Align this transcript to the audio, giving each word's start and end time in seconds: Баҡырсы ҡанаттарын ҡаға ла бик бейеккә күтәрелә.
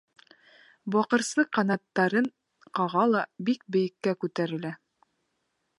Баҡырсы 0.95 1.45
ҡанаттарын 1.57 2.31
ҡаға 2.79 3.05
ла 3.13 3.23
бик 3.51 3.65
бейеккә 3.77 4.17
күтәрелә. 4.25 4.75